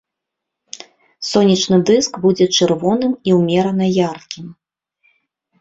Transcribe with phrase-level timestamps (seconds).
[1.31, 4.47] Сонечны дыск будзе чырвоным і ўмерана яркім.